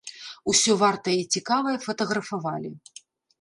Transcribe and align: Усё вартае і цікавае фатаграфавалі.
Усё 0.53 0.77
вартае 0.83 1.17
і 1.21 1.27
цікавае 1.35 1.75
фатаграфавалі. 1.85 2.73